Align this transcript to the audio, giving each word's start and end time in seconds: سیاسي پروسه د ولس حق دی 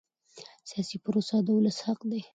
سیاسي 0.69 0.97
پروسه 1.03 1.37
د 1.45 1.47
ولس 1.57 1.77
حق 1.87 1.99
دی 2.09 2.21